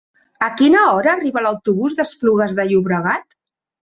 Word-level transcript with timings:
A 0.45 0.47
quina 0.61 0.85
hora 0.93 1.11
arriba 1.11 1.43
l'autobús 1.47 1.97
d'Esplugues 1.99 2.57
de 2.61 2.65
Llobregat? 2.71 3.37